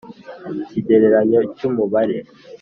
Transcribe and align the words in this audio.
Ikigereranyo 0.63 1.39
cy 1.57 1.63
umubare 1.69 2.17